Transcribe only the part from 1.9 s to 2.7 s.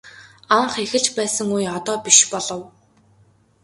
биш болов.